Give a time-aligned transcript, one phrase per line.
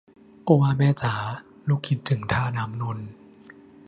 [0.43, 1.13] โอ้ว่าแม่จ๋า
[1.67, 3.07] ลูกคิดถึงท่าน้ำนนท์